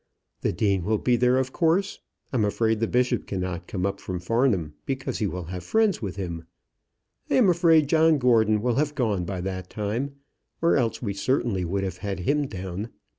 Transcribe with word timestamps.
The 0.41 0.51
Dean 0.51 0.83
will 0.83 0.97
be 0.97 1.15
there, 1.15 1.37
of 1.37 1.53
course. 1.53 1.99
I'm 2.33 2.43
afraid 2.43 2.79
the 2.79 2.87
Bishop 2.87 3.27
cannot 3.27 3.67
come 3.67 3.85
up 3.85 3.99
from 4.01 4.19
Farnham, 4.19 4.73
because 4.87 5.19
he 5.19 5.27
will 5.27 5.43
have 5.43 5.63
friends 5.63 6.01
with 6.01 6.15
him. 6.15 6.45
I 7.29 7.35
am 7.35 7.47
afraid 7.51 7.85
John 7.87 8.17
Gordon 8.17 8.63
will 8.63 8.77
have 8.77 8.95
gone 8.95 9.25
by 9.25 9.41
that 9.41 9.69
time, 9.69 10.15
or 10.59 10.75
else 10.75 11.03
we 11.03 11.13
certainly 11.13 11.63
would 11.65 11.83
have 11.83 11.97
had 11.97 12.21
him 12.21 12.47
down. 12.47 12.89